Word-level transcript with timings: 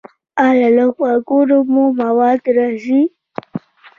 ایا 0.47 0.67
له 0.75 0.85
غوږونو 0.95 1.57
مو 1.71 1.83
مواد 1.99 2.41
راځي؟ 2.57 3.01